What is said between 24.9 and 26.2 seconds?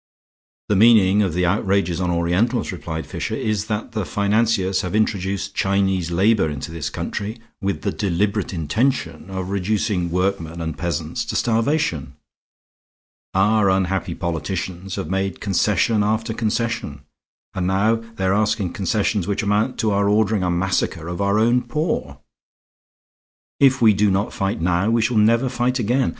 shall never fight again.